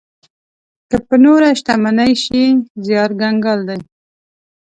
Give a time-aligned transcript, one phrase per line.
[0.89, 2.43] که په نوره شتمني شي
[2.85, 3.79] زيار کنګال دی.